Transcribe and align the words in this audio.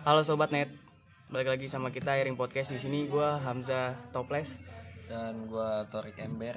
Halo 0.00 0.24
sobat 0.24 0.48
net, 0.48 0.72
balik 1.28 1.52
lagi 1.52 1.68
sama 1.68 1.92
kita 1.92 2.16
Airing 2.16 2.32
Podcast 2.32 2.72
di 2.72 2.80
sini. 2.80 3.04
Gua 3.04 3.36
Hamzah 3.44 3.92
Toples. 4.16 4.56
dan 5.12 5.36
gua 5.50 5.84
Torik 5.90 6.16
Ember 6.22 6.56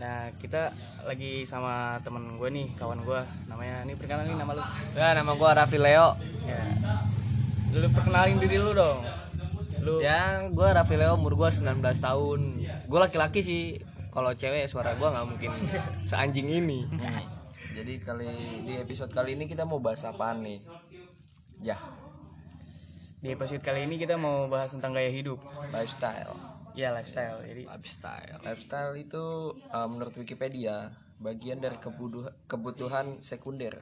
Nah 0.00 0.32
kita 0.42 0.74
lagi 1.06 1.46
sama 1.46 2.02
temen 2.02 2.34
gue 2.40 2.48
nih, 2.50 2.66
kawan 2.74 3.04
gue. 3.06 3.20
Namanya 3.46 3.86
ini 3.86 3.94
perkenalan 3.94 4.26
nih 4.26 4.38
nama 4.40 4.52
lu. 4.58 4.64
ya 4.96 5.08
nama 5.14 5.32
gua 5.38 5.50
Raffi 5.54 5.78
Leo 5.78 6.18
Ya. 6.48 6.58
Lu 7.76 7.86
perkenalin 7.94 8.42
diri 8.42 8.58
lu 8.58 8.74
dong. 8.74 9.04
Lu 9.84 10.02
ya 10.02 10.50
gua 10.50 10.82
Raffi 10.82 10.98
Leo 10.98 11.14
umur 11.14 11.38
gua 11.38 11.54
19 11.54 11.78
tahun 11.78 12.40
gua 12.90 13.06
laki-laki 13.06 13.44
sih 13.44 13.62
kalau 14.10 14.34
cewek 14.34 14.66
suara 14.66 14.98
gua 14.98 15.14
nggak 15.14 15.26
mungkin 15.30 15.50
seanjing 16.08 16.50
ini 16.50 16.88
jadi 17.76 17.94
kali 18.02 18.26
di 18.66 18.74
episode 18.80 19.14
kali 19.14 19.38
ini 19.38 19.46
kita 19.46 19.62
mau 19.62 19.78
bahas 19.78 20.02
apaan 20.02 20.42
nih 20.42 20.58
ya 21.62 21.78
di 23.18 23.34
episode 23.34 23.62
kali 23.66 23.82
ini 23.82 23.98
kita 23.98 24.14
mau 24.14 24.46
bahas 24.46 24.70
tentang 24.70 24.94
gaya 24.94 25.10
hidup. 25.10 25.42
lifestyle 25.74 26.38
Ya 26.78 26.94
lifestyle. 26.94 27.42
Jadi 27.42 27.66
lifestyle 27.66 28.38
lifestyle 28.46 28.94
itu 28.94 29.50
uh, 29.74 29.88
menurut 29.90 30.14
Wikipedia 30.14 30.94
bagian 31.18 31.58
dari 31.58 31.74
kebutuhan 31.82 32.30
kebutuhan 32.46 33.18
sekunder 33.18 33.74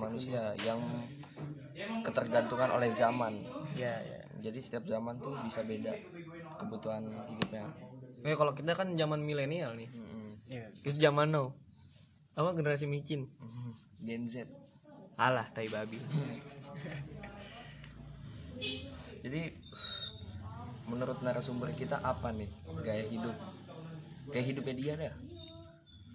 manusia 0.00 0.56
yang 0.64 0.80
ketergantungan 2.00 2.72
oleh 2.72 2.88
zaman 2.96 3.36
ya 3.76 3.92
ya. 3.92 4.20
jadi 4.40 4.56
setiap 4.64 4.88
zaman 4.88 5.20
tuh 5.20 5.36
bisa 5.44 5.60
beda 5.68 5.92
kebutuhan 6.56 7.04
hidupnya 7.28 7.68
Eh 8.22 8.38
kalau 8.38 8.54
kita 8.54 8.78
kan 8.78 8.94
zaman 8.94 9.18
milenial 9.18 9.74
nih. 9.74 9.90
Ya. 10.46 10.62
Itu 10.86 10.94
zaman 10.94 11.34
now. 11.34 11.50
Apa 12.38 12.54
generasi 12.54 12.86
micin? 12.86 13.26
Gen 14.02 14.30
Z 14.30 14.46
Alah, 15.18 15.46
tai 15.52 15.68
babi. 15.68 15.98
jadi 19.22 19.42
menurut 20.90 21.18
narasumber 21.22 21.70
kita 21.74 22.00
apa 22.02 22.34
nih 22.34 22.50
gaya 22.82 23.04
hidup 23.06 23.36
gaya 24.30 24.44
hidupnya 24.44 24.74
dia 24.74 24.94
dah 24.98 25.14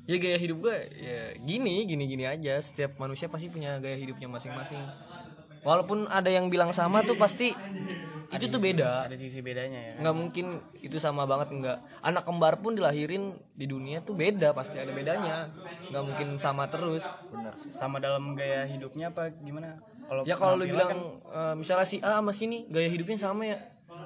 Ya 0.08 0.16
gaya 0.24 0.40
hidup 0.40 0.64
gue 0.64 0.78
ya 1.04 1.36
gini, 1.44 1.84
gini 1.84 2.08
gini 2.08 2.24
aja. 2.24 2.56
Setiap 2.64 2.96
manusia 2.96 3.28
pasti 3.28 3.52
punya 3.52 3.76
gaya 3.84 4.00
hidupnya 4.00 4.32
masing-masing. 4.32 4.80
Walaupun 5.68 6.08
ada 6.08 6.32
yang 6.32 6.48
bilang 6.48 6.72
sama 6.72 7.04
tuh 7.04 7.20
pasti 7.20 7.52
itu 8.32 8.46
tuh 8.48 8.64
beda. 8.64 9.04
Ada 9.12 9.20
sisi 9.20 9.44
bedanya 9.44 9.76
ya. 9.76 9.94
nggak 10.00 10.16
mungkin 10.16 10.64
itu 10.80 10.96
sama 10.96 11.28
banget 11.28 11.52
nggak 11.52 12.08
anak 12.08 12.24
kembar 12.24 12.56
pun 12.64 12.80
dilahirin 12.80 13.36
di 13.60 13.68
dunia 13.68 14.00
tuh 14.00 14.16
beda 14.16 14.56
pasti 14.56 14.80
ada 14.80 14.96
bedanya 14.96 15.52
nggak 15.92 16.04
mungkin 16.08 16.40
sama 16.40 16.72
terus 16.72 17.04
benar 17.28 17.52
sih 17.60 17.76
Sama 17.76 18.00
dalam 18.00 18.32
gaya 18.32 18.64
hidupnya 18.64 19.12
apa 19.12 19.28
gimana? 19.44 19.76
Kalau 20.08 20.22
ya 20.24 20.36
kalau 20.40 20.56
lu 20.56 20.66
bilang 20.66 20.90
kan 20.90 21.02
eh, 21.36 21.54
misalnya 21.60 21.88
si 21.88 21.98
A 22.00 22.24
sama 22.24 22.32
si 22.32 22.48
ini 22.48 22.64
gaya 22.72 22.88
hidupnya 22.88 23.20
sama 23.20 23.44
ya. 23.44 23.58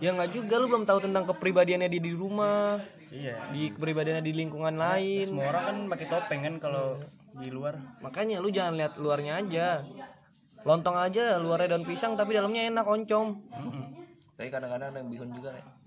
Ya 0.01 0.09
nggak 0.17 0.33
juga. 0.33 0.57
Lu 0.57 0.67
belum 0.67 0.85
tahu 0.89 0.99
tentang 1.05 1.29
kepribadiannya 1.29 1.87
dia 1.87 2.01
di 2.01 2.13
rumah 2.13 2.81
iya. 3.13 3.37
di 3.53 3.69
kepribadiannya 3.69 4.23
di 4.25 4.33
lingkungan 4.33 4.75
lain. 4.75 5.29
Semua 5.29 5.53
orang 5.53 5.63
kan 5.63 5.77
pakai 5.93 6.07
topeng 6.09 6.41
kan 6.41 6.55
kalau 6.57 6.97
di 7.31 7.47
luar. 7.47 7.79
makanya 8.03 8.43
lu 8.43 8.49
jangan 8.51 8.75
lihat 8.75 8.97
luarnya 8.97 9.39
aja. 9.39 9.85
Lontong 10.61 10.97
aja 10.97 11.41
luarnya 11.41 11.77
daun 11.77 11.85
pisang 11.85 12.17
tapi 12.17 12.33
dalamnya 12.37 12.69
enak 12.69 12.85
oncom. 12.85 13.37
Tapi 14.37 14.49
kadang-kadang 14.49 14.89
ada 14.93 14.97
yang 15.01 15.09
bihun 15.09 15.29
juga 15.37 15.53
nih 15.53 15.80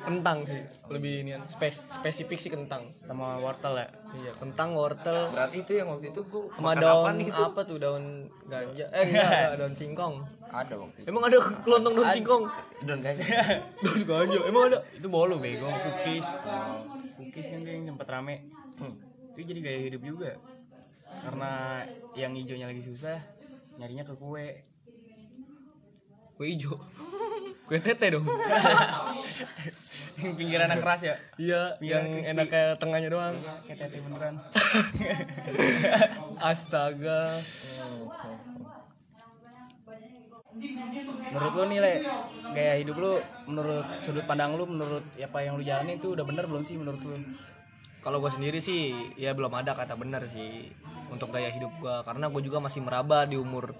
kentang 0.00 0.48
sih 0.48 0.62
lebih 0.88 1.12
ini 1.22 1.36
spes 1.44 1.84
spesifik 1.92 2.40
sih 2.40 2.48
kentang 2.48 2.82
Sama 3.04 3.36
wortel 3.38 3.76
ya. 3.76 3.88
iya 4.16 4.32
kentang 4.34 4.72
wortel 4.72 5.28
berarti 5.30 5.60
itu 5.60 5.72
yang 5.76 5.92
waktu 5.92 6.08
itu 6.10 6.24
gua 6.26 6.48
sama 6.56 6.72
daun 6.74 7.14
apa 7.14 7.20
itu 7.20 7.42
apa 7.44 7.60
tuh 7.62 7.76
daun 7.76 8.04
ganja 8.48 8.86
eh 8.90 9.04
enggak, 9.06 9.28
enggak 9.30 9.56
daun 9.60 9.74
singkong 9.76 10.14
ada 10.50 10.74
waktu 10.80 10.98
itu 11.04 11.08
emang 11.12 11.24
ada 11.28 11.38
kelontong 11.62 11.94
daun 11.94 12.10
singkong 12.10 12.44
dan 12.88 12.98
kayaknya 13.04 13.60
daun 13.84 14.02
ganja 14.08 14.38
emang 14.48 14.62
ada 14.72 14.78
Itu 14.96 15.08
bolu 15.08 15.36
bego, 15.36 15.68
cookies. 15.68 16.28
Cookies 17.16 17.46
kan 17.52 17.60
tuh 17.60 17.72
yang 17.72 17.84
sempat 17.88 18.08
rame. 18.08 18.40
Hmm. 18.80 18.92
Itu 19.32 19.44
jadi 19.48 19.60
gaya 19.60 19.80
hidup 19.88 20.02
juga. 20.04 20.32
Karena 21.24 21.84
yang 22.16 22.32
hijaunya 22.36 22.68
lagi 22.68 22.80
susah, 22.80 23.16
nyarinya 23.76 24.04
ke 24.04 24.14
kue. 24.16 24.60
kue 26.36 26.46
hijau 26.56 26.76
tete 27.78 28.06
dong 28.10 28.26
Yang 30.20 30.36
pinggiran 30.36 30.68
yang 30.68 30.82
keras 30.84 31.00
ya. 31.00 31.16
iya 31.40 31.62
yang 31.80 32.04
crispy. 32.04 32.30
enak 32.36 32.46
kayak 32.52 32.72
tengahnya 32.76 33.08
doang 33.08 33.34
Kayak 33.64 33.88
tete 33.88 33.98
beneran. 34.04 34.34
astaga 36.50 37.30
Menurut 41.30 41.52
lu 41.56 41.64
nih, 41.72 41.78
Le, 41.80 41.94
gaya 42.52 42.74
hidup 42.76 42.96
lu 42.98 43.12
menurut 43.48 43.86
sudut 44.04 44.26
pandang 44.26 44.58
lu 44.58 44.66
menurut 44.66 45.06
apa 45.16 45.38
yang 45.40 45.56
lu 45.56 45.64
jalani 45.64 45.96
itu 45.96 46.12
udah 46.12 46.26
bener 46.26 46.44
belum 46.50 46.66
sih 46.66 46.76
menurut 46.76 47.00
lu? 47.00 47.16
kalau 48.00 48.18
gue 48.20 48.32
sendiri 48.32 48.58
sih 48.60 48.92
ya 49.20 49.36
belum 49.36 49.52
ada 49.52 49.76
kata 49.76 49.92
benar 49.96 50.24
sih 50.24 50.72
untuk 51.12 51.28
gaya 51.32 51.52
hidup 51.52 51.68
gue 51.80 51.96
karena 52.08 52.32
gue 52.32 52.42
juga 52.42 52.58
masih 52.60 52.80
meraba 52.80 53.28
di 53.28 53.36
umur 53.36 53.76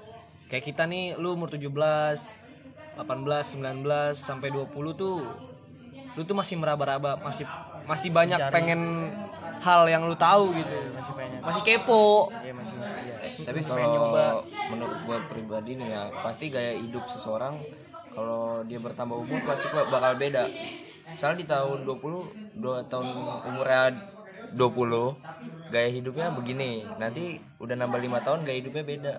kayak 0.52 0.64
kita 0.68 0.84
nih 0.84 1.16
lu 1.16 1.32
umur 1.36 1.48
17 1.48 2.20
18 2.96 3.60
19 3.60 3.86
sampai 4.12 4.48
20 4.48 4.66
tuh 4.94 5.22
lu 6.10 6.22
tuh 6.22 6.34
masih 6.34 6.56
meraba-raba 6.56 7.20
masih 7.20 7.46
masih 7.84 8.10
banyak 8.10 8.38
pengen 8.50 9.10
hal 9.60 9.84
yang 9.86 10.02
lu 10.02 10.14
tahu 10.14 10.50
gitu 10.52 10.74
Masih 10.90 11.12
banyak. 11.12 11.40
masih 11.40 11.62
kepo 11.62 12.32
Iya 12.34 12.52
masih 12.52 12.74
masih 12.76 13.02
ya. 13.04 13.16
tapi 13.44 13.58
pengen 13.62 13.88
nyoba. 13.88 14.08
kalau 14.08 14.38
menurut 14.70 14.98
gua 15.04 15.18
pribadi 15.26 15.70
nih 15.76 15.88
ya 15.88 16.02
pasti 16.16 16.48
gaya 16.48 16.74
hidup 16.74 17.04
seseorang 17.06 17.54
kalau 18.10 18.64
dia 18.64 18.78
bertambah 18.78 19.16
umur 19.16 19.38
pasti 19.44 19.66
bakal 19.70 20.16
beda 20.16 20.48
misalnya 21.06 21.36
di 21.36 21.46
tahun 21.46 21.78
20 21.84 22.58
dua 22.58 22.82
tahun 22.84 23.06
umurnya 23.44 23.82
20 24.50 25.70
gaya 25.70 25.88
hidupnya 25.88 26.26
begini 26.30 26.70
nanti 26.96 27.38
udah 27.58 27.76
nambah 27.76 28.00
lima 28.00 28.18
tahun 28.18 28.42
gaya 28.42 28.58
hidupnya 28.58 28.82
beda 28.82 29.14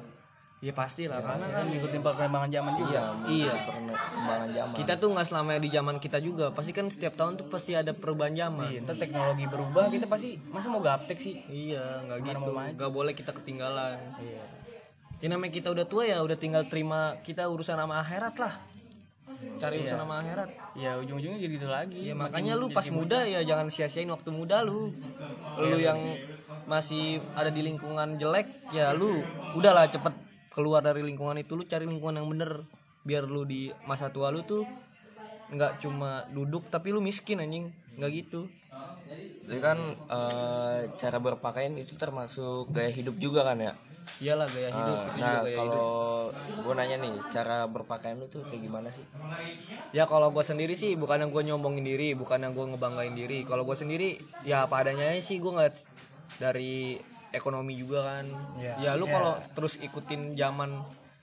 ya 0.61 0.73
pasti 0.77 1.09
lah 1.09 1.25
karena 1.25 1.49
kan 1.49 1.65
ngikutin 1.73 2.01
perkembangan 2.05 2.49
zaman 2.53 2.73
juga. 2.77 3.01
iya 3.25 3.49
Iya. 3.49 3.53
perkembangan 3.65 4.49
zaman. 4.53 4.75
Kita 4.77 4.93
tuh 5.01 5.09
nggak 5.09 5.25
selamanya 5.25 5.61
di 5.65 5.69
zaman 5.73 5.95
kita 5.97 6.17
juga. 6.21 6.45
Pasti 6.53 6.69
kan 6.69 6.85
setiap 6.85 7.17
tahun 7.17 7.41
tuh 7.41 7.49
pasti 7.49 7.73
ada 7.73 7.97
perubahan 7.97 8.37
zaman. 8.37 8.69
Iya, 8.69 8.85
ntar 8.85 9.01
teknologi 9.01 9.49
berubah 9.49 9.89
kita 9.89 10.05
pasti 10.05 10.37
masa 10.53 10.69
mau 10.69 10.85
gaptek 10.85 11.17
sih? 11.17 11.41
iya 11.49 12.05
nggak 12.05 12.17
gitu. 12.29 12.51
nggak 12.53 12.91
boleh 12.93 13.17
kita 13.17 13.33
ketinggalan. 13.33 13.97
Iya. 14.21 14.43
ya 15.21 15.27
namanya 15.29 15.53
kita 15.53 15.69
udah 15.69 15.85
tua 15.85 16.05
ya 16.09 16.17
udah 16.21 16.37
tinggal 16.37 16.65
terima 16.65 17.13
kita 17.25 17.49
urusan 17.49 17.81
sama 17.81 17.97
akhirat 17.97 18.37
lah. 18.37 18.53
Cari 19.57 19.81
urusan 19.81 19.97
sama 19.97 20.21
akhirat. 20.21 20.49
Ya 20.77 21.01
ujung-ujungnya 21.01 21.41
jadi 21.41 21.53
gitu 21.57 21.67
lagi. 21.73 21.99
ya 22.05 22.13
makanya 22.13 22.53
lu 22.53 22.69
pas 22.69 22.85
muda. 22.93 23.25
ya 23.25 23.41
jangan 23.41 23.73
sia-siain 23.73 24.09
waktu 24.13 24.29
muda 24.29 24.61
lu. 24.61 24.93
Lu 25.57 25.77
yang 25.81 25.97
masih 26.69 27.17
ada 27.33 27.49
di 27.49 27.65
lingkungan 27.65 28.21
jelek 28.21 28.45
ya 28.69 28.93
lu 28.93 29.25
udahlah 29.57 29.89
cepet 29.89 30.13
keluar 30.51 30.81
dari 30.83 31.01
lingkungan 31.03 31.37
itu 31.39 31.55
lu 31.59 31.63
cari 31.67 31.85
lingkungan 31.87 32.21
yang 32.21 32.29
bener. 32.31 32.51
Biar 33.07 33.23
lu 33.25 33.43
di 33.47 33.71
masa 33.89 34.13
tua 34.13 34.29
lu 34.29 34.41
tuh 34.45 34.63
nggak 35.51 35.83
cuma 35.83 36.23
duduk 36.31 36.63
tapi 36.71 36.93
lu 36.95 36.99
miskin 37.03 37.41
anjing. 37.43 37.65
Nggak 37.99 38.11
gitu. 38.23 38.41
Jadi 39.47 39.59
kan 39.59 39.77
eh, 40.07 40.79
cara 40.95 41.17
berpakaian 41.19 41.73
itu 41.75 41.93
termasuk 41.99 42.71
gaya 42.71 42.91
hidup 42.93 43.15
juga 43.19 43.43
kan 43.43 43.59
ya? 43.59 43.73
Iyalah 44.23 44.47
gaya 44.49 44.69
hidup 44.73 44.97
Ah, 44.97 45.07
itu 45.13 45.19
nah 45.21 45.39
hidup 45.45 45.55
kalau 45.59 45.91
gue 46.63 46.73
nanya 46.77 46.97
nih 47.03 47.13
cara 47.35 47.57
berpakaian 47.67 48.17
lu 48.17 48.27
tuh 48.31 48.41
kayak 48.49 48.61
gimana 48.65 48.89
sih? 48.89 49.03
Ya 49.91 50.07
kalau 50.07 50.31
gue 50.31 50.43
sendiri 50.45 50.73
sih 50.77 50.95
bukan 50.95 51.27
yang 51.27 51.31
gue 51.35 51.43
nyombongin 51.43 51.83
diri, 51.85 52.09
bukan 52.15 52.39
yang 52.43 52.53
gue 52.55 52.65
ngebanggain 52.75 53.13
diri. 53.15 53.43
Kalau 53.43 53.67
gue 53.67 53.75
sendiri 53.75 54.15
ya 54.47 54.65
apa 54.65 54.83
adanya 54.87 55.11
aja 55.11 55.21
sih 55.21 55.37
gue 55.43 55.51
ngeliat 55.51 55.75
dari 56.39 56.95
ekonomi 57.31 57.75
juga 57.75 58.03
kan. 58.05 58.25
Ya 58.79 58.95
lu 58.95 59.07
kalau 59.07 59.35
terus 59.55 59.75
ikutin 59.77 60.35
zaman 60.35 60.71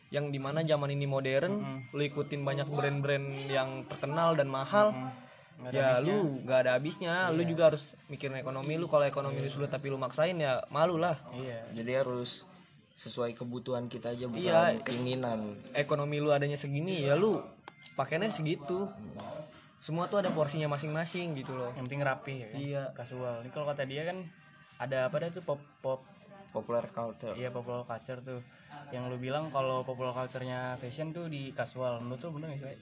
yang 0.08 0.32
di 0.32 0.40
mana 0.40 0.64
zaman 0.64 0.88
ini 0.88 1.04
modern, 1.04 1.60
lu 1.92 2.00
ikutin 2.00 2.40
banyak 2.40 2.68
brand-brand 2.68 3.26
yang 3.46 3.84
terkenal 3.84 4.32
dan 4.34 4.48
mahal. 4.48 4.92
Ya 5.68 5.98
lu 5.98 6.38
nggak 6.46 6.58
ada 6.64 6.70
habisnya. 6.78 7.28
Lu 7.34 7.42
juga 7.42 7.74
harus 7.74 7.82
mikirin 8.08 8.38
ekonomi 8.38 8.78
lu. 8.78 8.86
Kalau 8.86 9.04
ekonomi 9.04 9.42
lu 9.42 9.50
sulit 9.50 9.68
tapi 9.68 9.90
lu 9.90 9.98
maksain 9.98 10.38
ya 10.38 10.62
malu 10.70 10.96
lah. 10.96 11.18
Iya. 11.34 11.58
jadi 11.76 12.06
harus 12.06 12.46
sesuai 12.98 13.38
kebutuhan 13.38 13.86
kita 13.86 14.10
aja 14.10 14.26
bukan 14.26 14.42
Iya. 14.42 14.82
keinginan 14.82 15.54
Ekonomi 15.70 16.18
lu 16.18 16.34
adanya 16.34 16.58
segini 16.58 17.06
ya 17.06 17.14
lu 17.14 17.38
pakainya 17.94 18.26
segitu. 18.30 18.90
Semua 19.78 20.10
tuh 20.10 20.18
ada 20.18 20.34
porsinya 20.34 20.66
masing-masing 20.66 21.38
gitu 21.38 21.54
loh. 21.54 21.70
Yang 21.78 21.84
penting 21.86 22.02
rapi 22.02 22.34
ya 22.42 22.46
kan? 22.50 22.58
Iya. 22.58 22.82
Kasual. 22.98 23.34
Ini 23.46 23.50
kalau 23.54 23.66
kata 23.70 23.86
dia 23.86 24.02
kan 24.02 24.18
ada 24.78 25.06
apa 25.06 25.16
dah 25.18 25.30
tuh 25.30 25.42
pop 25.42 25.60
pop 25.78 26.00
popular 26.48 26.86
culture 26.88 27.34
iya 27.34 27.50
popular 27.50 27.84
culture 27.84 28.18
tuh. 28.20 28.40
Yang 28.88 29.04
lu 29.10 29.16
bilang 29.20 29.50
kalau 29.50 29.84
popular 29.84 30.12
culture-nya 30.12 30.78
fashion 30.78 31.12
tuh 31.12 31.28
di 31.28 31.52
casual. 31.52 32.00
Menurut 32.00 32.20
tuh 32.20 32.30
bener 32.32 32.48
gak 32.50 32.72
sih? 32.72 32.78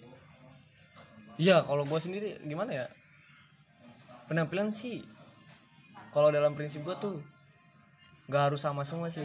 Iya, 1.37 1.67
kalau 1.67 1.83
gue 1.83 1.99
sendiri 1.99 2.39
gimana 2.43 2.71
ya? 2.73 2.87
Penampilan 4.27 4.71
sih, 4.71 5.03
kalau 6.11 6.31
dalam 6.31 6.55
prinsip 6.55 6.83
gue 6.83 6.95
tuh 6.97 7.17
nggak 8.27 8.43
harus 8.51 8.59
sama 8.59 8.83
semua 8.83 9.07
sih 9.07 9.23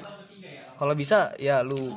kalau 0.78 0.94
bisa 0.94 1.34
ya 1.42 1.66
lu 1.66 1.90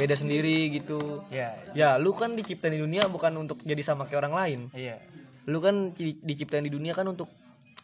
beda 0.00 0.16
sendiri 0.16 0.72
gitu 0.72 1.20
Iya. 1.28 1.52
ya 1.76 1.88
lu 2.00 2.16
kan 2.16 2.32
diciptain 2.32 2.72
di 2.72 2.80
dunia 2.80 3.04
bukan 3.04 3.36
untuk 3.36 3.60
jadi 3.60 3.84
sama 3.84 4.08
kayak 4.08 4.24
orang 4.24 4.34
lain 4.34 4.60
Iya. 4.72 4.96
lu 5.44 5.60
kan 5.60 5.92
ci- 5.92 6.16
diciptain 6.24 6.64
di 6.64 6.72
dunia 6.72 6.96
kan 6.96 7.04
untuk 7.04 7.28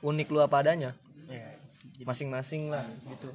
unik 0.00 0.29
lu 0.32 0.41
apa 0.41 0.65
adanya. 0.65 0.97
Masing-masing 2.00 2.68
lah 2.68 2.82
gitu 3.04 3.30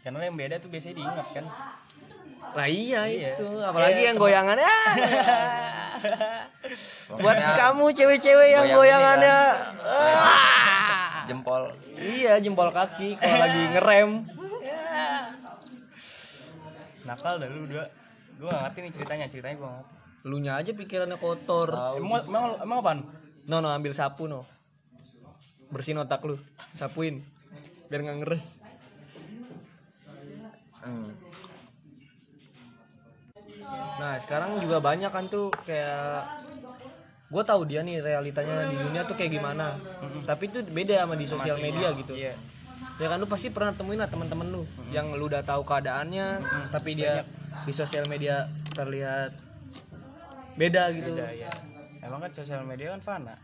Karena 0.00 0.22
yang 0.22 0.34
beda 0.34 0.56
tuh 0.56 0.66
biasanya 0.66 0.96
diingat 0.96 1.28
kan. 1.32 1.44
lah 2.48 2.66
iya, 2.66 3.02
Iya. 3.04 3.34
itu 3.34 3.46
apalagi 3.58 3.94
Iya, 3.96 4.06
yang 4.06 4.16
teman- 4.16 4.24
goyangannya 4.24 4.70
buat 7.18 7.38
kamu 7.38 7.84
cewek-cewek 7.92 8.48
yang 8.48 8.64
ini 8.64 8.72
goyangannya 8.72 9.38
kan. 9.52 11.26
jempol 11.28 11.62
iya 11.96 12.38
jempol 12.38 12.70
kaki 12.70 13.14
kalau 13.14 13.38
lagi 13.40 13.62
ngerem 13.72 14.10
Nakal 17.04 17.38
dah 17.38 17.46
lu 17.46 17.62
berdua. 17.62 17.86
Gue 18.36 18.48
gak 18.48 18.62
ngerti 18.62 18.78
nih 18.80 18.92
ceritanya, 18.92 19.26
ceritanya 19.28 19.54
gue 19.54 19.62
gak 19.64 19.76
ngerti. 19.76 19.94
lu 20.24 20.36
nya 20.38 20.52
aja 20.56 20.70
pikirannya 20.72 21.14
kotor 21.16 21.70
Emang, 21.94 22.18
emang, 22.20 22.44
emang 22.58 22.78
apaan? 22.80 22.98
no 23.44 23.56
no 23.56 23.70
ambil 23.70 23.94
sapu 23.94 24.26
no 24.26 24.42
bersihin 25.68 25.94
otak 25.96 26.18
lu 26.20 26.34
sapuin 26.72 27.22
biar 27.86 28.00
nggak 28.02 28.18
ngeres 28.22 28.46
Hmm. 30.86 31.10
Nah 33.98 34.14
sekarang 34.22 34.62
juga 34.62 34.78
banyak 34.78 35.10
kan 35.10 35.26
tuh 35.26 35.50
kayak 35.66 36.22
gue 37.26 37.42
tahu 37.42 37.66
dia 37.66 37.82
nih 37.82 37.98
realitanya 37.98 38.70
di 38.70 38.78
dunia 38.78 39.02
tuh 39.02 39.18
kayak 39.18 39.34
gimana. 39.34 39.74
Tapi 40.22 40.46
itu 40.46 40.62
beda 40.62 41.02
sama 41.02 41.18
di 41.18 41.26
sosial 41.26 41.58
media 41.58 41.90
gitu. 41.90 42.14
Iya. 42.14 42.38
Ya 43.02 43.06
kan 43.10 43.18
lu 43.18 43.26
pasti 43.26 43.50
pernah 43.50 43.74
temuin 43.74 43.98
lah 43.98 44.06
teman-teman 44.06 44.46
lu 44.46 44.62
yang 44.94 45.10
lu 45.10 45.26
udah 45.26 45.42
tahu 45.42 45.66
keadaannya, 45.66 46.40
tapi 46.70 46.96
dia 46.96 47.26
di 47.66 47.72
sosial 47.74 48.06
media 48.06 48.46
terlihat 48.72 49.34
beda 50.54 50.94
gitu. 50.94 51.18
Beda 51.18 51.34
ya. 51.34 51.50
Emang 51.98 52.22
kan 52.22 52.30
sosial 52.30 52.62
media 52.62 52.94
kan 52.94 53.02
fana. 53.02 53.34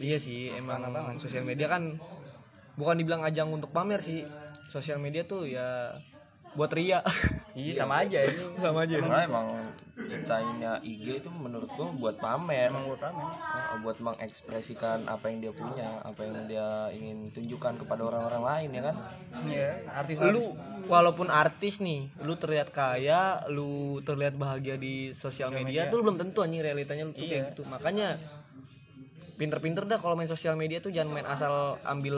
Iya 0.00 0.16
sih, 0.16 0.48
emang 0.56 1.20
sosial 1.20 1.44
media 1.44 1.68
kan 1.68 2.00
bukan 2.74 2.94
dibilang 2.98 3.22
ajang 3.26 3.50
untuk 3.50 3.70
pamer 3.70 4.00
sih. 4.02 4.26
Sosial 4.70 4.98
media 4.98 5.22
tuh 5.22 5.46
ya 5.46 5.94
buat 6.54 6.70
ria. 6.74 7.02
Iya 7.54 7.86
sama 7.86 8.02
aja 8.02 8.18
ini. 8.18 8.42
Sama 8.66 8.82
aja. 8.82 8.98
Karena 8.98 9.22
emang 9.30 9.48
ciptainnya 9.94 10.82
IG 10.82 11.22
itu 11.22 11.30
menurut 11.30 11.70
gua 11.78 11.86
buat 11.94 12.16
pamer 12.18 12.66
Emang 12.66 12.90
gue 12.90 12.98
ramen. 12.98 13.22
Uh, 13.30 13.78
buat 13.78 13.98
mengekspresikan 14.02 15.06
apa 15.06 15.30
yang 15.30 15.38
dia 15.38 15.54
punya 15.54 16.02
apa 16.02 16.26
yang 16.26 16.50
dia 16.50 16.90
ingin 16.90 17.30
tunjukkan 17.30 17.86
kepada 17.86 18.02
orang-orang 18.10 18.42
lain 18.42 18.68
ya 18.74 18.82
kan 18.90 18.96
Iya. 19.46 19.70
Artis 19.86 20.18
lu 20.18 20.42
walaupun 20.90 21.30
artis 21.30 21.78
nih 21.78 22.10
lu 22.26 22.34
terlihat 22.34 22.74
kaya 22.74 23.38
lu 23.54 24.02
terlihat 24.02 24.34
bahagia 24.34 24.74
di 24.74 25.14
sosial 25.14 25.54
media, 25.54 25.86
tuh 25.86 26.02
lu 26.02 26.10
belum 26.10 26.18
tentu 26.18 26.42
anjing 26.42 26.58
realitanya 26.58 27.06
lu 27.06 27.14
tuh 27.14 27.24
kayak 27.24 27.54
gitu 27.54 27.62
makanya 27.70 28.18
pinter-pinter 29.34 29.82
dah 29.84 29.98
kalau 29.98 30.14
main 30.14 30.26
sosial 30.26 30.54
media 30.54 30.78
tuh 30.78 30.88
jangan 30.88 31.10
main 31.12 31.26
asal 31.26 31.52
ambil 31.82 32.16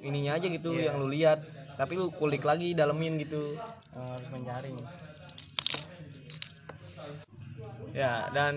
ininya 0.00 0.34
aja 0.34 0.46
gitu 0.46 0.76
yang 0.76 0.96
lu 0.96 1.08
lihat 1.08 1.40
tapi 1.74 1.94
lu 1.94 2.10
kulik 2.10 2.42
lagi 2.42 2.72
dalemin 2.72 3.16
gitu 3.18 3.56
Emang 3.90 4.10
harus 4.10 4.28
menyaring. 4.28 4.76
ya 7.92 8.26
dan 8.28 8.54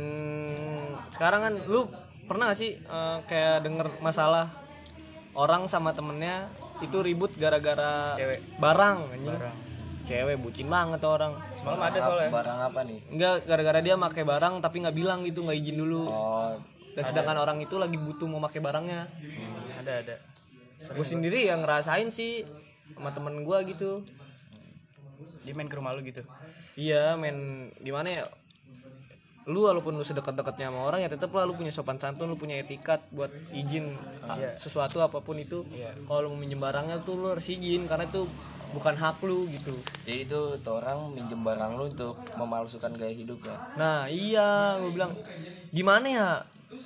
sekarang 1.11 1.41
kan 1.43 1.53
lu 1.63 1.85
pernah 2.25 2.49
gak 2.49 2.59
sih 2.59 2.75
eh, 2.75 3.17
kayak 3.23 3.63
denger 3.63 3.87
masalah 3.99 4.49
orang 5.33 5.65
sama 5.65 5.93
temennya 5.93 6.49
itu 6.79 6.97
ribut 6.99 7.33
gara-gara 7.35 8.17
Cewek. 8.17 8.41
barang 8.57 8.97
anjing 9.07 9.31
Barang. 9.31 9.57
cewek 10.03 10.37
bucin 10.37 10.67
banget 10.67 10.97
tuh 10.99 11.11
orang 11.11 11.33
Semalam 11.55 11.81
ada 11.83 11.99
soalnya. 11.99 12.29
barang 12.29 12.59
apa 12.63 12.79
nih 12.83 12.99
Enggak, 13.07 13.35
gara-gara 13.45 13.79
dia 13.79 13.95
pakai 13.95 14.23
barang 14.23 14.53
tapi 14.59 14.75
nggak 14.79 14.95
bilang 14.95 15.19
gitu, 15.21 15.41
nggak 15.41 15.57
izin 15.57 15.77
dulu. 15.77 16.03
oh 16.07 16.57
Dan 16.97 17.05
sedangkan 17.05 17.37
orang 17.37 17.61
itu 17.61 17.77
lagi 17.77 17.93
butuh 17.93 18.25
mau 18.25 18.41
pakai 18.41 18.57
barangnya. 18.57 19.05
Hmm, 19.05 19.79
ada 19.85 19.93
ada. 20.01 20.15
Gue 20.97 21.05
sendiri 21.05 21.45
yang 21.45 21.61
ngerasain 21.61 22.09
sih 22.09 22.41
sama 22.97 23.13
temen 23.13 23.45
gue 23.45 23.57
gitu. 23.69 24.01
Dia 25.45 25.53
main 25.53 25.69
ke 25.69 25.77
rumah 25.77 25.93
lu 25.93 26.01
gitu. 26.01 26.25
Iya, 26.73 27.13
men 27.13 27.69
gimana 27.85 28.09
ya? 28.09 28.25
Lu 29.47 29.69
walaupun 29.69 29.95
lu 29.95 30.03
sedekat-dekatnya 30.03 30.73
sama 30.73 30.89
orang 30.89 31.05
ya 31.05 31.09
tetap 31.13 31.31
lah 31.37 31.45
lu 31.45 31.53
punya 31.53 31.69
sopan 31.69 32.01
santun, 32.01 32.27
lu 32.27 32.35
punya 32.35 32.57
etikat 32.59 32.99
buat 33.13 33.29
izin 33.53 33.93
a- 34.25 34.57
sesuatu 34.57 34.97
apa 34.99 35.21
pun 35.21 35.37
itu. 35.37 35.63
Kalau 36.03 36.25
lu 36.25 36.33
mau 36.33 36.39
minjem 36.41 36.57
barangnya 36.59 36.99
tuh 37.05 37.15
lu 37.15 37.29
harus 37.29 37.45
izin 37.45 37.85
karena 37.85 38.09
itu 38.09 38.25
bukan 38.75 38.95
hak 38.99 39.17
lu 39.23 39.47
gitu. 39.47 39.75
jadi 40.03 40.27
itu 40.27 40.41
tuh 40.59 40.73
orang 40.79 41.15
minjem 41.15 41.39
barang 41.39 41.79
lu 41.79 41.87
untuk 41.87 42.19
memalsukan 42.35 42.91
gaya 42.95 43.15
hidupnya 43.15 43.55
Nah 43.79 44.11
iya, 44.11 44.75
gue 44.81 44.91
bilang 44.91 45.11
gimana 45.71 46.05
ya? 46.07 46.29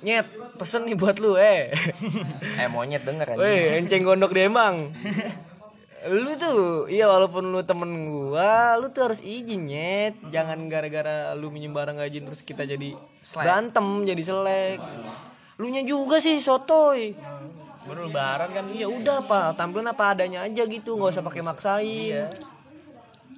Nyet, 0.02 0.26
pesen 0.58 0.86
nih 0.86 0.94
buat 0.94 1.18
lu 1.18 1.34
eh. 1.34 1.74
eh 2.62 2.68
monyet 2.70 3.02
denger 3.02 3.34
kan 3.34 3.36
Weh, 3.38 3.82
enceng 3.82 4.06
gondok 4.06 4.30
di 4.30 4.46
emang. 4.46 4.94
lu 6.02 6.34
tuh, 6.34 6.90
iya 6.90 7.06
walaupun 7.06 7.50
lu 7.50 7.62
temen 7.62 8.10
gua, 8.10 8.74
lu 8.78 8.90
tuh 8.90 9.10
harus 9.10 9.22
izin 9.22 9.70
nyet. 9.70 10.14
Jangan 10.30 10.66
gara-gara 10.70 11.34
lu 11.34 11.50
minjem 11.50 11.74
barang 11.74 11.98
gak 11.98 12.10
izin 12.10 12.26
terus 12.26 12.42
kita 12.42 12.62
jadi 12.66 12.94
berantem, 13.34 14.06
jadi 14.06 14.22
selek. 14.22 14.78
Lu 15.58 15.70
nya 15.70 15.82
juga 15.86 16.18
sih 16.18 16.38
sotoy. 16.42 17.14
Baru 17.82 18.00
lebaran 18.06 18.48
kan. 18.54 18.64
Iya 18.70 18.86
udah 18.86 19.18
pak, 19.26 19.58
tampilan 19.58 19.90
apa 19.90 20.14
adanya 20.14 20.46
aja 20.46 20.62
gitu, 20.66 20.94
nggak 20.94 21.10
usah 21.18 21.24
pakai 21.26 21.42
maksain. 21.42 22.30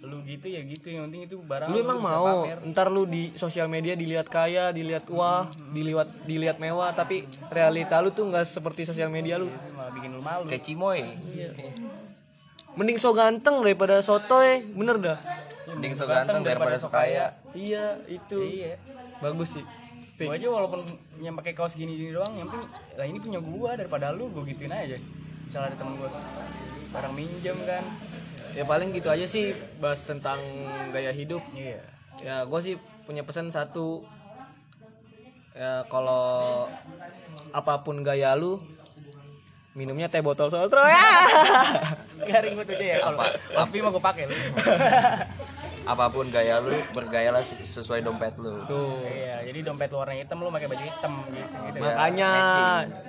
Lu 0.04 0.20
gitu 0.28 0.52
ya 0.52 0.60
gitu. 0.60 0.92
Yang 0.92 1.04
penting 1.08 1.22
itu 1.24 1.36
barang 1.40 1.68
Lu 1.72 1.80
emang 1.80 1.96
bisa 1.96 2.12
mau 2.12 2.44
pamer. 2.44 2.58
ntar 2.68 2.92
lu 2.92 3.08
di 3.08 3.32
sosial 3.40 3.72
media 3.72 3.96
dilihat 3.96 4.28
kaya, 4.28 4.68
dilihat 4.68 5.08
wah, 5.08 5.48
dilihat 5.72 6.12
dilihat 6.28 6.56
mewah, 6.60 6.92
tapi 6.92 7.24
realita 7.48 8.04
lu 8.04 8.12
tuh 8.12 8.28
nggak 8.28 8.44
seperti 8.44 8.84
sosial 8.84 9.08
media 9.08 9.40
lu. 9.40 9.48
Itu 9.48 9.72
malah 9.72 9.92
bikin 9.96 10.12
lu 10.12 10.20
malu. 10.20 10.44
kayak 10.44 10.60
cimoy 10.60 11.00
Mending 12.74 12.98
so 12.98 13.14
ganteng 13.14 13.62
daripada 13.62 14.02
sotoy, 14.02 14.66
bener 14.74 14.98
dah. 14.98 15.18
mending 15.70 15.94
so 15.94 16.04
ganteng 16.10 16.42
daripada 16.42 16.74
so 16.76 16.90
kaya 16.90 17.32
Iya, 17.54 18.02
itu. 18.10 18.42
Iya. 18.44 18.76
Bagus 19.22 19.56
sih. 19.56 19.64
Fix. 20.14 20.28
Gua 20.30 20.38
aja 20.38 20.48
walaupun 20.50 20.80
yang 21.18 21.34
pakai 21.34 21.52
kaos 21.58 21.74
gini-gini 21.74 22.14
doang, 22.14 22.30
yang 22.38 22.46
penting 22.46 22.70
lah 22.94 23.06
ini 23.06 23.18
punya 23.18 23.40
gua 23.42 23.74
daripada 23.74 24.14
lu, 24.14 24.30
gua 24.30 24.46
gituin 24.46 24.70
aja. 24.70 24.94
Misalnya 25.46 25.74
ada 25.74 25.76
temen 25.76 25.98
gua 25.98 26.10
barang 26.94 27.14
minjem 27.18 27.58
kan. 27.66 27.84
Ya 28.54 28.62
paling 28.62 28.94
gitu 28.94 29.10
aja 29.10 29.26
sih 29.26 29.50
bahas 29.82 29.98
tentang 30.06 30.38
gaya 30.94 31.10
hidup. 31.10 31.42
Iya. 31.50 31.82
Ya 32.22 32.36
gue 32.46 32.60
sih 32.62 32.78
punya 33.02 33.26
pesan 33.26 33.50
satu. 33.50 34.06
Ya 35.58 35.82
kalau 35.90 36.70
apa 37.50 37.82
pun 37.82 38.06
gaya 38.06 38.38
lu 38.38 38.62
minumnya 39.74 40.06
teh 40.06 40.22
botol 40.22 40.54
sosro 40.54 40.86
ya. 40.86 41.10
Garing 42.30 42.54
gua 42.54 42.62
tuh 42.62 42.78
aja 42.78 42.86
ya. 42.86 42.96
Kalau 43.02 43.18
tapi 43.66 43.82
mah 43.82 43.90
gua 43.90 44.04
pakai 44.06 44.30
lu. 44.30 44.34
apa 45.84 46.08
pun 46.08 46.26
gaya 46.28 46.58
lu 46.58 46.72
bergayalah 46.92 47.44
se- 47.44 47.60
sesuai 47.60 48.00
dompet 48.00 48.32
lu 48.40 48.64
Tuh. 48.64 49.04
Iya, 49.04 49.44
jadi 49.44 49.68
dompet 49.68 49.92
lu 49.92 50.00
warna 50.00 50.16
hitam 50.16 50.40
lu 50.40 50.48
pakai 50.48 50.68
baju 50.68 50.80
hitam 50.80 51.12
gitu 51.28 51.56
gitu. 51.68 51.78
Makanya 51.78 52.30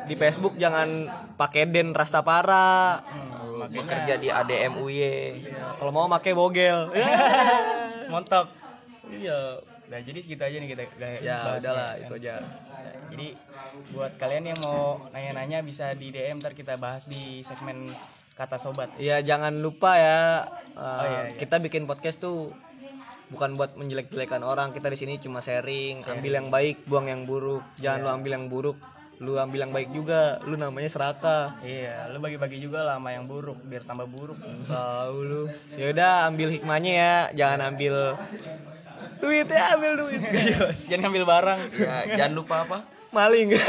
di 0.05 0.15
Facebook 0.15 0.53
jangan 0.59 1.07
pakai 1.35 1.71
den 1.71 1.95
rastapara. 1.95 2.99
Lu 3.47 3.63
bekerja 3.71 4.19
di 4.19 4.27
ADMUY 4.27 5.39
Kalau 5.79 5.91
mau 5.91 6.11
pakai 6.11 6.35
bogel. 6.35 6.91
Montok. 8.11 8.51
Iya. 9.07 9.63
Nah, 9.85 9.99
jadi 10.01 10.17
segitu 10.17 10.41
aja 10.41 10.57
nih 10.57 10.69
kita 10.73 10.83
gaya 10.97 11.17
Ya 11.21 11.37
udahlah 11.55 11.87
kan. 11.87 12.03
itu 12.03 12.13
aja. 12.19 12.33
Jadi 13.13 13.27
buat 13.93 14.11
kalian 14.17 14.51
yang 14.51 14.59
mau 14.65 14.97
nanya-nanya 15.13 15.61
bisa 15.61 15.93
di 15.93 16.09
DM 16.09 16.41
ntar 16.41 16.57
kita 16.57 16.75
bahas 16.75 17.05
di 17.05 17.39
segmen 17.45 17.87
kata 18.35 18.59
sobat. 18.59 18.91
Iya 18.99 19.23
jangan 19.23 19.63
lupa 19.63 19.95
ya 19.95 20.43
uh, 20.75 21.03
iya, 21.05 21.19
iya. 21.31 21.37
kita 21.39 21.55
bikin 21.61 21.87
podcast 21.87 22.19
tuh 22.19 22.51
bukan 23.31 23.57
buat 23.57 23.73
menjelek-jelekan 23.77 24.41
orang. 24.45 24.73
Kita 24.73 24.89
di 24.89 24.97
sini 24.97 25.13
cuma 25.17 25.39
sharing 25.39 26.05
ambil 26.05 26.33
yang 26.37 26.47
baik 26.49 26.85
buang 26.85 27.07
yang 27.09 27.23
buruk. 27.23 27.63
Jangan 27.77 27.99
lu 28.01 28.09
ambil 28.11 28.31
yang 28.37 28.47
buruk 28.49 28.77
lu 29.15 29.39
ambil 29.39 29.63
yang 29.63 29.71
baik 29.71 29.95
juga. 29.95 30.43
Lu 30.43 30.59
namanya 30.59 30.91
serakah 30.91 31.55
Iya, 31.63 32.11
lu 32.11 32.19
bagi-bagi 32.19 32.59
juga 32.59 32.83
lah 32.83 32.99
sama 32.99 33.15
yang 33.15 33.23
buruk 33.23 33.55
biar 33.63 33.87
tambah 33.87 34.03
buruk. 34.11 34.35
tahu 34.67 35.17
lu. 35.23 35.43
Ya 35.79 35.95
udah 35.95 36.27
ambil 36.27 36.51
hikmahnya 36.51 36.91
ya. 36.91 37.15
Jangan 37.31 37.71
ambil 37.71 38.19
duit 39.23 39.47
ya 39.47 39.79
ambil 39.79 39.91
duit. 40.03 40.19
Jangan 40.91 41.01
ngambil 41.07 41.23
barang. 41.23 41.59
ya 41.79 41.95
jangan 42.19 42.33
lupa 42.35 42.55
apa? 42.67 42.77
Maling. 43.15 43.55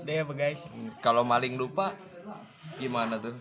Deh 0.00 0.16
apa 0.24 0.32
guys? 0.32 0.72
kalau 1.04 1.22
maling 1.22 1.54
lupa 1.54 1.92
gimana 2.80 3.20
tuh 3.20 3.36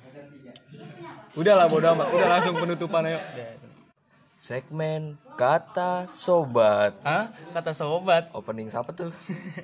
udah 1.39 1.53
lah 1.55 1.65
bodo 1.71 1.87
amat 1.95 2.07
udah 2.11 2.27
langsung 2.27 2.55
penutupan 2.59 3.07
ayo 3.07 3.19
segmen 4.39 5.19
kata 5.35 6.07
sobat. 6.07 6.95
Hah? 7.03 7.27
Kata 7.51 7.75
sobat. 7.75 8.31
Opening 8.31 8.71
siapa 8.71 8.95
tuh? 8.95 9.11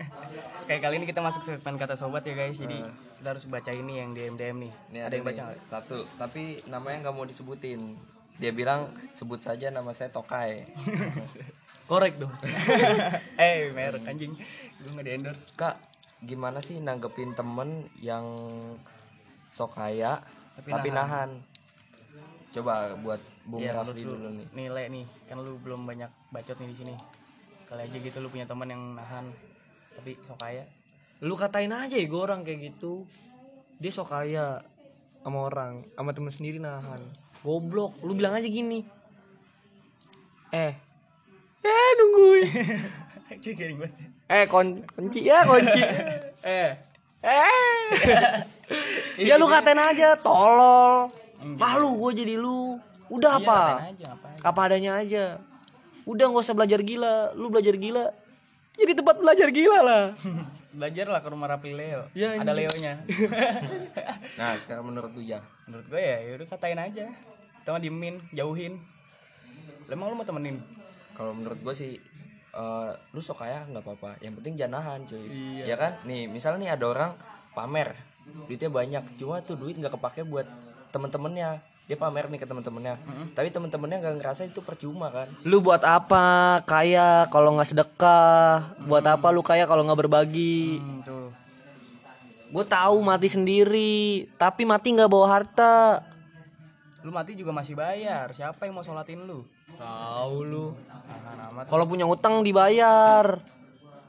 Kayak 0.67 0.82
kali 0.84 1.00
ini 1.00 1.08
kita 1.08 1.24
masuk 1.24 1.48
segmen 1.48 1.79
kata 1.79 1.96
sobat 1.96 2.27
ya 2.27 2.36
guys. 2.36 2.60
Jadi 2.60 2.84
kita 3.20 3.27
harus 3.32 3.48
baca 3.48 3.72
ini 3.72 4.03
yang 4.03 4.12
DM 4.12 4.36
DM 4.36 4.67
nih. 4.67 4.74
Ini 4.91 5.00
ada 5.08 5.15
yang 5.15 5.24
nih, 5.24 5.32
baca 5.32 5.41
nggak? 5.48 5.60
Satu, 5.63 6.03
tapi 6.20 6.60
namanya 6.67 7.08
nggak 7.08 7.15
mau 7.15 7.24
disebutin. 7.24 7.96
Dia 8.36 8.51
bilang 8.51 8.91
sebut 9.15 9.39
saja 9.39 9.72
nama 9.72 9.96
saya 9.96 10.12
Tokai. 10.12 10.67
korek 11.86 12.17
dong 12.17 12.34
eh 13.41 13.70
merek 13.72 14.10
anjing. 14.10 14.34
Gue 14.36 14.89
nggak 14.91 15.05
di 15.08 15.12
endorse. 15.15 15.53
Kak, 15.55 15.79
gimana 16.20 16.60
sih 16.60 16.82
nanggepin 16.84 17.32
temen 17.38 17.88
yang 18.01 18.25
sok 19.55 19.79
kaya 19.79 20.20
Tapi 20.60 20.70
tapi, 20.72 20.89
nahan. 20.91 21.54
Coba 22.55 22.95
buat 23.03 23.19
Bung 23.43 23.59
Iya, 23.59 23.75
Rafli 23.75 24.00
dulu 24.00 24.15
lu, 24.15 24.29
nih. 24.39 24.47
Nilai 24.55 24.85
nih, 24.88 25.05
kan 25.27 25.43
lu 25.43 25.59
belum 25.59 25.83
banyak 25.83 26.07
bacot 26.31 26.55
nih 26.55 26.69
di 26.71 26.77
sini. 26.79 26.95
Kali 27.67 27.83
aja 27.83 27.97
gitu 28.00 28.17
lu 28.24 28.31
punya 28.31 28.47
teman 28.47 28.71
yang 28.71 28.95
nahan 28.95 29.27
tapi 29.95 30.19
sok 30.27 30.39
kaya. 30.39 30.63
lu 31.24 31.39
katain 31.39 31.71
aja 31.71 31.95
ya 31.95 32.07
gue 32.07 32.21
orang 32.21 32.47
kayak 32.47 32.71
gitu. 32.71 33.03
Dia 33.79 33.91
sok 33.91 34.12
kaya 34.12 34.63
sama 35.24 35.39
orang 35.47 35.83
sama 35.95 36.12
temen 36.15 36.31
sendiri 36.31 36.59
nahan. 36.63 37.00
Goblok. 37.43 38.00
Lu 38.03 38.15
bilang 38.15 38.35
aja 38.35 38.47
gini. 38.47 38.88
Eh. 40.55 40.74
Eh 41.59 41.91
nungguin. 42.00 42.47
Eh 44.25 44.50
kon 44.50 44.81
kunci 44.95 45.27
ya 45.27 45.43
kunci. 45.43 45.81
Eh. 46.45 46.71
Eh. 47.25 48.33
Ya 49.29 49.39
lu 49.39 49.47
katain 49.47 49.79
aja 49.79 50.17
tolol 50.19 51.25
malu 51.45 52.01
gue 52.01 52.25
jadi 52.25 52.35
lu 52.35 52.81
udah 53.07 53.37
Iya, 53.37 53.45
apa 53.45 53.59
ngapain 53.61 53.93
aja, 53.93 54.05
ngapain. 54.09 54.37
apa 54.41 54.59
adanya 54.65 54.91
aja 54.97 55.23
udah 56.03 56.25
nggak 56.25 56.41
usah 56.41 56.55
belajar 56.57 56.81
gila 56.81 57.15
lu 57.33 57.47
belajar 57.47 57.75
gila 57.75 58.05
jadi 58.73 58.91
tempat 58.91 59.15
belajar 59.21 59.47
gila 59.49 59.79
lah 59.79 60.05
Belajar 60.75 61.07
lah 61.07 61.23
ke 61.23 61.31
rumah 61.31 61.47
Rapi 61.47 61.71
Leo. 61.71 62.03
Ya, 62.11 62.35
Ada 62.35 62.51
anjing. 62.51 62.67
Leonya. 62.67 62.93
Nah, 64.35 64.59
sekarang 64.59 64.91
menurut 64.91 65.15
lu 65.15 65.23
ya. 65.23 65.39
Menurut 65.63 65.87
gue 65.87 66.03
ya, 66.03 66.19
yaudah 66.27 66.51
katain 66.51 66.75
aja. 66.75 67.15
Atau 67.63 67.79
diemin, 67.79 68.19
jauhin. 68.35 68.83
Emang 69.87 70.11
lu 70.11 70.19
mau 70.19 70.27
temenin? 70.27 70.59
Kalau 71.15 71.31
menurut 71.31 71.63
gua 71.63 71.71
sih 71.71 71.95
eh, 72.51 72.91
lu 73.15 73.21
sok 73.23 73.39
kaya 73.39 73.63
nggak 73.65 73.87
apa-apa. 73.87 74.19
Yang 74.19 74.43
penting 74.43 74.53
jangan 74.59 74.73
nahan, 74.75 74.99
cuy. 75.07 75.23
Iya. 75.23 75.63
Ya 75.63 75.75
kan? 75.79 75.91
Nih, 76.03 76.27
misal 76.27 76.59
nih 76.59 76.67
ada 76.67 76.85
orang 76.91 77.11
pamer, 77.55 77.95
duitnya 78.43 78.67
banyak, 78.67 79.15
cuma 79.15 79.39
tuh 79.39 79.55
duit 79.55 79.79
nggak 79.79 79.95
kepake 79.95 80.27
buat 80.27 80.43
temen-temennya. 80.95 81.59
Dia 81.85 81.97
pamer 82.01 82.25
nih 82.33 82.41
ke 82.41 82.47
temen-temennya. 82.49 82.97
Tapi 83.37 83.53
temen-temennya 83.53 83.97
nggak 84.01 84.15
ngerasa 84.17 84.41
itu 84.49 84.63
percuma 84.65 85.13
kan? 85.13 85.29
Lu 85.45 85.61
buat 85.61 85.85
apa 85.85 86.57
kaya 86.65 87.29
kalau 87.29 87.53
nggak 87.53 87.69
sedekah? 87.69 88.73
Buat 88.89 89.05
apa 89.05 89.29
lu 89.29 89.45
kaya 89.45 89.69
kalau 89.69 89.85
nggak 89.85 90.07
berbagi? 90.07 90.81
Hmm, 90.81 91.05
tuh. 91.05 91.29
Gue 92.49 92.65
tahu 92.65 93.03
mati 93.05 93.29
sendiri, 93.29 94.25
tapi 94.39 94.65
mati 94.65 94.97
nggak 94.97 95.11
bawa 95.11 95.27
harta. 95.27 96.01
Lu 97.05 97.13
mati 97.13 97.37
juga 97.37 97.53
masih 97.53 97.77
bayar. 97.77 98.33
Siapa 98.33 98.65
yang 98.65 98.73
mau 98.73 98.81
sholatin 98.81 99.21
lu? 99.21 99.45
Tahu 99.77 100.35
lu. 100.41 100.73
Kalau 101.69 101.85
punya 101.85 102.09
utang 102.09 102.41
dibayar. 102.41 103.37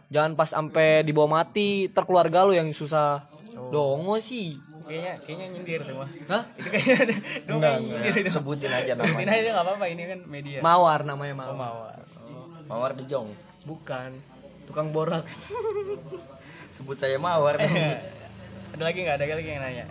Jangan 0.09 0.33
pas 0.33 0.49
sampai 0.49 1.05
dibawa 1.05 1.45
mati, 1.45 1.93
terkeluarga 1.93 2.49
lu 2.49 2.57
yang 2.57 2.73
susah. 2.73 3.27
Dongo 3.69 4.17
sih. 4.23 4.57
Kayaknya 4.87 5.13
kayaknya 5.19 5.47
nyindir 5.51 5.81
mah. 5.93 6.11
Hah? 6.31 6.43
Itu 6.59 6.69
kayaknya 6.71 6.95
kayak 7.43 7.79
nyindir 7.83 8.15
itu. 8.23 8.31
Sebutin 8.31 8.71
aja 8.71 8.93
namanya. 8.95 9.27
aja 9.29 9.49
nggak 9.51 9.67
apa-apa 9.67 9.85
ini 9.91 10.03
kan 10.07 10.21
media. 10.25 10.59
Mawar 10.63 11.01
namanya 11.03 11.35
Oh, 11.35 11.39
Mawar. 11.43 11.55
mawar. 11.59 11.99
Mawar 12.67 12.91
De 12.95 13.05
Jong. 13.05 13.35
Bukan. 13.67 14.11
Tukang 14.65 14.95
borak. 14.95 15.27
Sebut 16.71 16.95
saya 16.95 17.19
Mawar. 17.19 17.59
dong. 17.59 17.67
ada 18.75 18.83
lagi 18.83 18.99
nggak? 19.03 19.17
Ada 19.19 19.25
lagi 19.27 19.51
yang 19.51 19.63
nanya? 19.63 19.87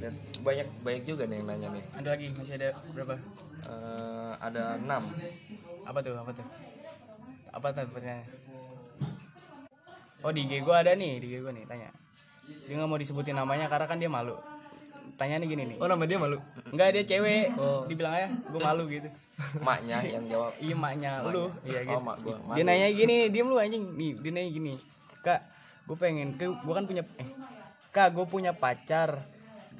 Lihat 0.00 0.14
banyak 0.40 0.68
banyak 0.80 1.02
juga 1.04 1.24
nih 1.24 1.36
yang 1.36 1.48
nanya 1.48 1.68
nih. 1.72 1.84
Ada 1.96 2.08
lagi? 2.12 2.26
Masih 2.32 2.54
ada 2.56 2.68
berapa? 2.92 3.14
Eh, 3.66 4.32
ada 4.38 4.62
enam. 4.76 5.12
Apa 5.82 5.98
tuh? 6.00 6.12
Apa 6.12 6.30
tuh? 6.32 6.46
Apa 7.50 7.66
tuh 7.72 7.88
pertanyaannya? 7.88 8.28
Oh 10.20 10.32
di 10.32 10.42
IG 10.42 10.60
gue 10.60 10.76
ada 10.76 10.92
nih, 10.92 11.20
di 11.20 11.26
IG 11.26 11.40
gue 11.40 11.52
nih 11.52 11.64
tanya. 11.64 11.88
Dia 12.66 12.74
nggak 12.78 12.90
mau 12.90 12.98
disebutin 12.98 13.34
namanya 13.34 13.66
karena 13.66 13.86
kan 13.86 13.98
dia 13.98 14.10
malu. 14.10 14.38
Tanya 15.16 15.40
nih 15.40 15.48
gini 15.48 15.62
nih. 15.74 15.76
Oh 15.80 15.88
nama 15.88 16.04
dia 16.04 16.18
malu. 16.20 16.38
Enggak 16.74 16.92
dia 16.92 17.04
cewek. 17.16 17.54
Oh. 17.56 17.88
Dibilang 17.88 18.12
aja, 18.12 18.28
gue 18.28 18.60
malu 18.60 18.84
gitu. 18.90 19.08
Maknya 19.64 20.04
yang 20.04 20.24
jawab. 20.28 20.52
Iya 20.60 20.76
maknya 20.76 21.12
lu. 21.24 21.48
Iya 21.64 21.80
gitu. 21.88 21.96
Oh, 21.96 22.02
mak 22.04 22.16
gua. 22.20 22.36
Dia 22.52 22.64
nanya 22.64 22.88
gini, 22.92 23.16
diem 23.32 23.48
lu 23.48 23.56
anjing. 23.56 23.84
Nih, 23.96 24.12
dia 24.20 24.30
nanya 24.32 24.50
gini. 24.52 24.72
Kak, 25.24 25.40
gue 25.88 25.96
pengen 25.96 26.36
ke 26.36 26.44
gue 26.48 26.74
kan 26.74 26.84
punya 26.84 27.02
eh 27.16 27.28
Kak, 27.94 28.12
gue 28.12 28.26
punya 28.28 28.52
pacar. 28.52 29.24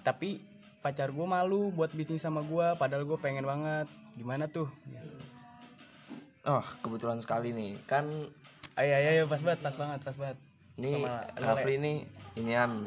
Tapi 0.00 0.40
pacar 0.80 1.11
gue 1.11 1.26
malu 1.26 1.75
buat 1.75 1.90
bisnis 1.92 2.23
sama 2.23 2.40
gue 2.40 2.66
padahal 2.80 3.04
gue 3.04 3.18
pengen 3.20 3.44
banget. 3.44 3.90
Gimana 4.16 4.49
tuh? 4.49 4.73
Oh, 6.46 6.64
kebetulan 6.80 7.20
sekali 7.20 7.52
nih. 7.52 7.76
Kan 7.85 8.08
Ayo 8.76 8.92
ayo 8.92 9.08
ayo 9.08 9.25
pas 9.25 9.40
banget, 9.40 9.61
pas 9.64 9.73
banget, 9.73 10.00
pas 10.04 10.16
banget. 10.20 10.37
Ini 10.76 11.08
Sama 11.08 11.25
Rafli 11.40 11.80
ini 11.80 12.04
inian 12.37 12.85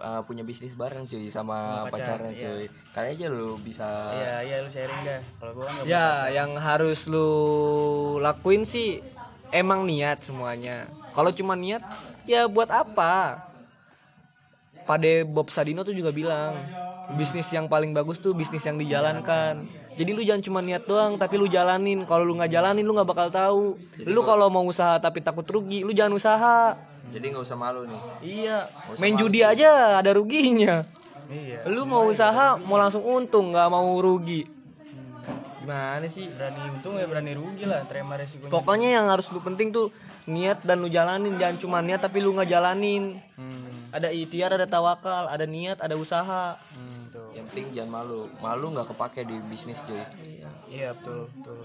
uh, 0.00 0.20
punya 0.24 0.44
bisnis 0.44 0.76
bareng 0.76 1.04
cuy 1.08 1.28
sama, 1.28 1.86
Sama 1.86 1.92
pacar, 1.92 2.20
pacarnya 2.20 2.32
iya. 2.36 2.40
cuy. 2.40 2.64
Kali 2.92 3.08
aja 3.16 3.26
lu 3.28 3.48
bisa 3.60 3.88
Iya, 4.16 4.34
iya 4.44 4.56
lu 4.64 4.70
sharing 4.72 5.00
dah. 5.04 5.20
Kalau 5.40 5.52
gue 5.56 5.64
kan 5.64 5.74
Ya, 5.88 6.08
yang 6.32 6.50
harus 6.56 7.08
lu 7.08 7.28
lakuin 8.20 8.64
sih 8.64 9.00
emang 9.52 9.84
niat 9.84 10.24
semuanya. 10.24 10.88
Kalau 11.10 11.30
cuma 11.34 11.58
niat, 11.58 11.82
ya 12.24 12.46
buat 12.46 12.70
apa? 12.70 13.46
Pade 14.86 15.22
Bob 15.26 15.52
Sadino 15.52 15.86
tuh 15.86 15.94
juga 15.94 16.10
bilang, 16.10 16.56
bisnis 17.14 17.46
yang 17.50 17.66
paling 17.66 17.94
bagus 17.94 18.18
tuh 18.18 18.34
bisnis 18.34 18.62
yang 18.66 18.78
dijalankan. 18.78 19.66
Jadi 19.98 20.10
lu 20.16 20.22
jangan 20.24 20.42
cuma 20.42 20.60
niat 20.62 20.86
doang, 20.86 21.18
tapi 21.20 21.36
lu 21.36 21.50
jalanin. 21.50 22.06
Kalau 22.06 22.24
lu 22.24 22.38
nggak 22.38 22.50
jalanin, 22.50 22.86
lu 22.86 22.94
nggak 22.94 23.10
bakal 23.10 23.28
tahu. 23.28 23.64
Lu 24.06 24.20
kalau 24.24 24.48
mau 24.48 24.64
usaha 24.64 24.96
tapi 25.02 25.20
takut 25.20 25.44
rugi, 25.44 25.82
lu 25.84 25.92
jangan 25.92 26.14
usaha. 26.16 26.78
Jadi 27.10 27.24
nggak 27.28 27.44
usah 27.44 27.58
malu 27.58 27.84
nih. 27.84 28.00
Iya, 28.22 28.58
main 28.96 29.14
judi 29.14 29.40
aja 29.42 29.98
ada 29.98 30.10
ruginya. 30.10 30.82
Iya. 31.26 31.62
Lu 31.66 31.84
mau 31.84 32.02
usaha, 32.04 32.58
mau 32.58 32.74
langsung 32.74 33.02
untung, 33.02 33.50
nggak 33.50 33.68
mau 33.68 33.86
rugi. 33.96 34.46
Gimana 35.60 36.06
sih? 36.06 36.26
Berani 36.26 36.60
untung 36.70 36.96
ya 36.96 37.06
berani 37.06 37.32
rugi 37.34 37.68
lah, 37.68 37.84
terima 37.84 38.16
resikonya. 38.16 38.50
Pokoknya 38.50 38.88
yang 38.96 39.06
harus 39.06 39.28
lu 39.30 39.38
penting 39.38 39.70
tuh 39.70 39.92
niat 40.24 40.62
dan 40.62 40.80
lu 40.80 40.88
jalanin 40.88 41.36
jangan 41.36 41.56
cuma 41.58 41.78
niat 41.78 42.00
tapi 42.00 42.18
lu 42.18 42.32
nggak 42.32 42.48
jalanin. 42.48 43.20
Hmm, 43.36 43.92
Ada 43.92 44.08
ikhtiar, 44.08 44.54
ada 44.54 44.66
tawakal, 44.66 45.26
ada 45.26 45.44
niat, 45.44 45.78
ada 45.78 45.94
usaha. 45.94 46.56
hmm, 46.56 47.10
tuh. 47.10 47.28
Yang 47.34 47.44
penting 47.52 47.66
jangan 47.74 47.90
malu. 47.92 48.20
Malu 48.40 48.66
nggak 48.72 48.88
kepake 48.90 49.22
di 49.22 49.36
bisnis 49.46 49.84
cuy. 49.84 50.00
Iya 50.66 50.94
betul 50.94 51.26
betul. 51.28 51.60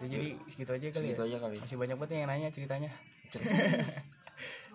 Ya, 0.00 0.06
jadi 0.08 0.28
segitu 0.48 0.70
aja 0.72 0.86
kali 0.88 1.00
Segitu 1.04 1.22
ya. 1.22 1.28
aja 1.28 1.36
kali. 1.44 1.56
Masih 1.60 1.76
banyak 1.76 1.96
banget 1.96 2.12
yang 2.16 2.28
nanya 2.28 2.48
ceritanya. 2.48 2.90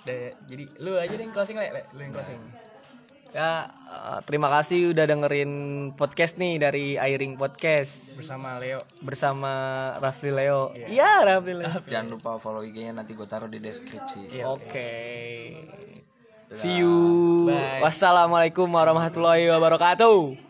Udah, 0.05 0.37
jadi 0.45 0.63
lu 0.85 0.91
aja 1.01 1.13
deh 1.17 1.25
yang 1.25 1.33
closing 1.33 1.57
le, 1.57 1.65
Le. 1.73 1.81
lu 1.97 2.01
yang 2.05 2.13
closing. 2.13 2.37
Ya, 3.35 3.67
eh, 3.67 4.19
terima 4.23 4.47
kasih 4.47 4.95
udah 4.95 5.03
dengerin 5.09 5.51
podcast 5.97 6.39
nih 6.39 6.55
dari 6.55 6.95
Airing 6.95 7.35
Podcast 7.35 8.15
Bersama 8.15 8.61
Leo. 8.63 8.79
bersama 9.03 9.51
Rafli 9.99 10.31
Leo. 10.31 10.71
Iya, 10.71 11.25
Rafli 11.25 11.51
Leo. 11.57 11.83
Jangan 11.89 12.15
lupa 12.15 12.39
follow 12.39 12.63
IG-nya 12.63 12.95
nanti 12.95 13.11
gue 13.11 13.27
taruh 13.27 13.51
di 13.51 13.59
deskripsi. 13.59 14.39
Iya. 14.39 14.47
Oke. 14.47 14.91
See 16.55 16.79
you. 16.79 17.49
Bye. 17.49 17.83
Wassalamualaikum 17.83 18.69
warahmatullahi 18.71 19.51
wabarakatuh. 19.51 20.44